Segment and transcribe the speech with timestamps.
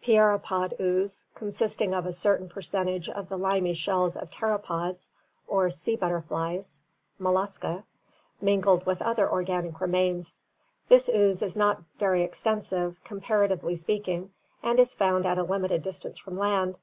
[0.00, 5.12] Pieropod ooze, consisting of a certain percentage of the limy shells of pteropods
[5.46, 6.80] or sea butterflies
[7.18, 7.84] (Mollusca)
[8.40, 10.38] mingled with other organic remains.
[10.88, 16.18] This ooze is not very extensive, comparatively speaking, and is found at a limited distance
[16.18, 16.78] from land.